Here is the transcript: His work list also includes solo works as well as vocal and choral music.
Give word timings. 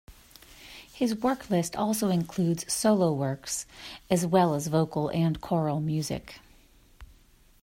His 0.91 1.13
work 1.13 1.51
list 1.51 1.75
also 1.75 2.09
includes 2.09 2.73
solo 2.73 3.13
works 3.13 3.67
as 4.09 4.25
well 4.25 4.55
as 4.55 4.65
vocal 4.65 5.09
and 5.09 5.39
choral 5.39 5.79
music. 5.79 6.39